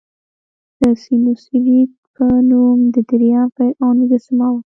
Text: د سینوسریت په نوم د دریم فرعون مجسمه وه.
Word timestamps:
د 0.81 0.83
سینوسریت 1.01 1.91
په 2.15 2.25
نوم 2.49 2.79
د 2.95 2.97
دریم 3.09 3.45
فرعون 3.55 3.95
مجسمه 4.01 4.47
وه. 4.53 4.61